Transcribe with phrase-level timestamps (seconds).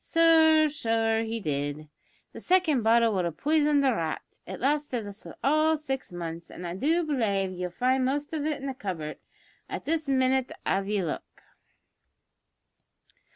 [0.03, 1.87] Sure so he did.
[2.33, 4.23] The second bottle would have poison'd a rat.
[4.47, 8.43] It lasted us all six months, an' I do belave ye'll find the most of
[8.43, 9.19] it in the cupboard
[9.69, 11.43] at this minnit av ye look."